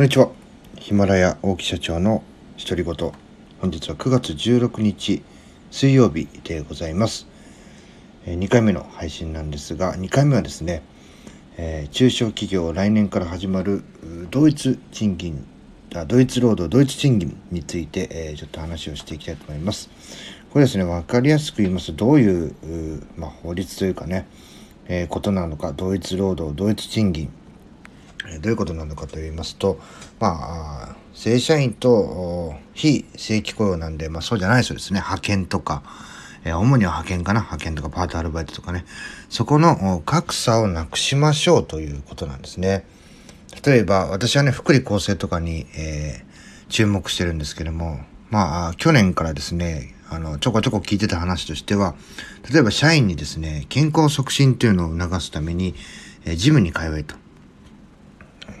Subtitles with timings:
[0.00, 0.30] こんにちは。
[0.78, 2.22] ヒマラヤ大木社長の
[2.56, 3.12] 独り言。
[3.60, 5.22] 本日は9月16日
[5.70, 7.26] 水曜日でございます。
[8.24, 10.82] 2回目の配信なんですが、2回目はですね、
[11.58, 13.84] え、中小企業来年から始まる
[14.30, 15.46] 同一賃金
[15.94, 19.90] あ同一労働同一賃金について、え、ちょっと話をしていきたいと思います。
[20.50, 22.54] これですね、分かりやすく言いますと、どういう、
[23.18, 24.26] まあ、法律というかね、
[24.88, 27.30] え、ことなのか、同一労働同一賃金
[28.40, 29.80] どういうことなのかと言いますと、
[30.18, 35.00] まあ、正社員と非正規雇用なんで、まあそうじゃないそうですね。
[35.00, 35.82] 派遣とか、
[36.44, 38.84] え主には派遣かな派遣とかパートアルバイトとかね。
[39.28, 42.84] そこの格差をなくしましょうということなんですね。
[43.64, 51.94] 例えば、私はね、福利厚生とかに、えー、注目してるんですけども、まあ、去年からですね、あの、ちょこちょこ聞いてた話としては、
[52.50, 55.74] 例えば社員にですね、健康促進っていうのを促すために、
[56.24, 57.16] えー、ジムに通えと。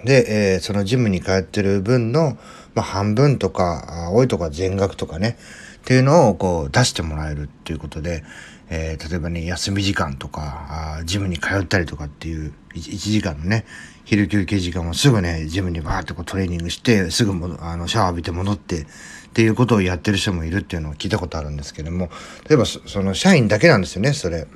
[0.04, 2.36] で、えー、そのジムに通ってる分の、
[2.74, 5.36] まあ、半分とか、多いとか全額とかね、
[5.78, 8.22] っていうのをこう出してもらえるっていうことで、
[8.68, 13.64] えー、例えばね、休み時間とか、あジムに通ったりとかっていう1、1時間のね、
[14.04, 18.86] 昼休憩時間もすぐね、ジムにバーってこうトレーニングして、すぐもあのシャワー浴びて戻って、っ
[19.32, 22.10] ていうことをやってる人もいるっていうのを聞いたことあるんですけども、
[22.48, 24.46] 例えばその社員だけなんですよね、それ。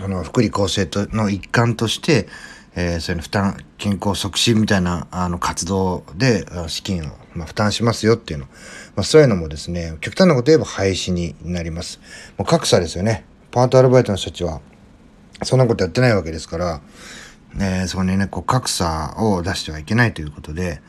[0.00, 2.28] あの、福利厚生との一環として、
[2.78, 8.44] えー、そういう負担、健康促進みたいな、あの、活動で、資金を、まあ、負担しますよっていうの。
[8.94, 12.00] まあ、そういうのもですね、極端なこと言えば廃止になります。
[12.36, 13.24] もう格差ですよね。
[13.50, 14.60] パートアルバイトの人たちは、
[15.42, 16.80] そんなことやってないわけですから、
[17.58, 20.82] えー、そこにね、こう、格差を出してはいけないということで、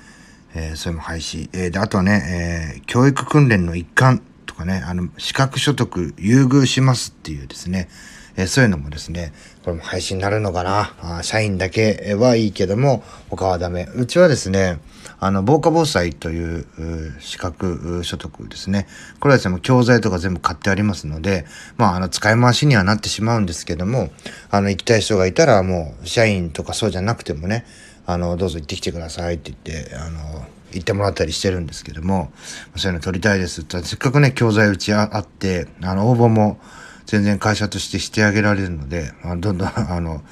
[0.56, 1.50] えー、それも廃止。
[1.54, 4.22] えー、で、あとはね、えー、教育訓練の一環
[4.58, 7.88] かね、あの、資格所得優遇しますっていうですね、
[8.36, 10.94] えー、そういうのもですね、これも廃止になるのかな。
[11.02, 13.88] あ社員だけはいいけども、他はダメ。
[13.96, 14.80] うちはですね、
[15.20, 16.66] あの、防火防災という
[17.20, 18.88] 資格所得ですね。
[19.20, 21.46] これはですね、もう教材とか全部買ってありますので、
[21.78, 24.10] まあ、あの、使い回しにはなってしまうんですけども、
[24.52, 27.66] あの、行きたい人がいたらもう、社員とかそうじゃなくてもね、
[28.06, 32.32] あの、どうぞ行ってきてくださいって言って、あの、行ってもらったりしてるんですけども、
[32.76, 33.62] そういうの取りたいです。
[33.62, 36.60] って、せっかくね、教材うちあって、あの、応募も、
[37.08, 40.24] 全然会社としてしてあげられるので、あどんどん、 あの、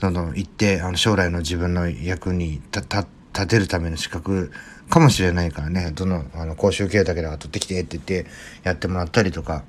[0.00, 4.52] どんどん行って、あの、将来の自分の役に立てるための資格
[4.90, 8.30] かもしれないからね、どの、あの、講習系だけで取ってきてって言って
[8.64, 9.64] やってもらったりとか、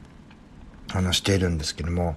[0.94, 2.16] あの、しているんですけども、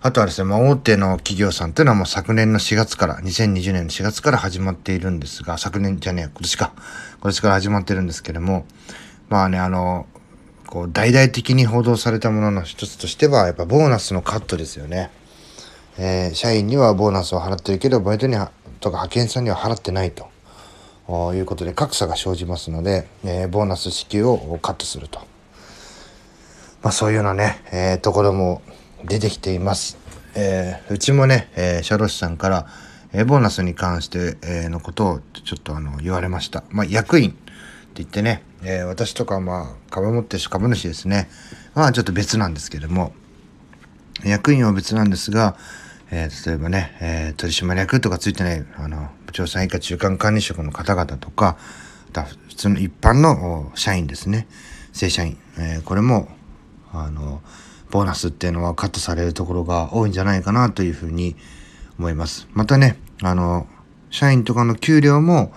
[0.00, 6.72] あとはですね、まあ、大手の企業さんっていうのはもう昨年の4月から、2020年の4月から始まっているんですが、昨年じゃねえ、今年か。
[7.20, 8.66] 今年から始まってるんですけども、
[9.28, 10.06] まあね、あの、
[10.66, 15.10] こう大々的に報道されたものの一つとしてはやっぱボーナスのカットですよね。
[15.98, 20.26] えー、社員にはボーナスを払ってるけどバイトにはとか派遣さんには払ってないと
[21.32, 25.20] いうことで格差が生じますので、えー、ボーナス支給をカットすると。
[26.84, 28.60] まあそういうようなね、えー、ところも
[29.06, 29.96] 出てきています。
[30.34, 32.66] えー、うちもね、えー、社労士さんから、
[33.14, 36.62] えー、ボーナスに関して、えー、のことをちょっとあの言われました。
[36.68, 37.40] まあ役員って
[37.94, 41.30] 言ってね、えー、私とかまあ株持ってるし株主ですね。
[41.74, 43.14] まあちょっと別なんですけども、
[44.22, 45.56] 役員は別なんですが、
[46.10, 51.56] えー、例えばね、えー、取締役とかついてない、あの、部長さん以下中間管理職の方々とか、
[52.12, 54.46] 普通の一般の社員ですね。
[54.92, 55.38] 正社員。
[55.56, 56.28] えー、これも、
[57.02, 57.42] あの、
[57.90, 61.36] ボーナスっていうのはカットされるところが多いんじゃないかなというふうに
[61.98, 62.48] 思います。
[62.52, 63.66] またね、あの、
[64.10, 65.52] 社員とかの給料も、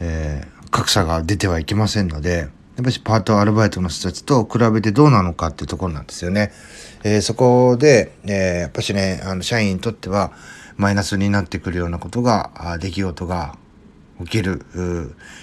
[0.00, 6.52] えー、格差が出てはいけませんので、やっぱりパートアルバイトの人たちと比べてどうなのかっていうところなんですよね。
[7.04, 10.32] えー、そこで、えー、やっぱしね、あの、社員にとっては
[10.76, 13.56] マイナスになってくるようなことが、出来事が
[14.24, 14.64] 起きる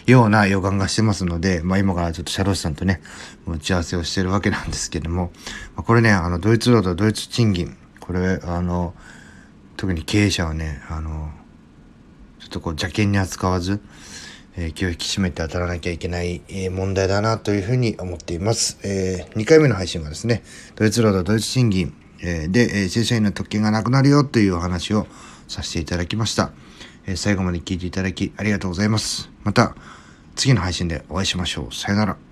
[0.05, 3.01] ような予感がしてますので、まあ今からちょっと社労士さんとね、
[3.47, 5.31] 打ち合わせをしてるわけなんですけども、
[5.75, 8.93] まあ、これね、あの、ドイツ労働、ドイツ賃金、これ、あの、
[9.77, 11.31] 特に経営者はね、あの、
[12.39, 13.81] ちょっとこう邪険に扱わず、
[14.57, 18.79] えー、気を引き締めて当たらなきゃいけない、えー、問題だなというふうに思っています。
[18.83, 20.43] えー、2回目の配信はですね、
[20.75, 25.07] ドイツ労働、ドイツ賃金、えー、で、え、正社員の特権がなくなるよというお話を
[25.47, 26.51] させていただきました。
[27.07, 29.29] え、最後まで聞いていただきありがとうございます。
[29.43, 29.75] また
[30.35, 31.73] 次の配信でお会いしましょう。
[31.73, 32.30] さよなら。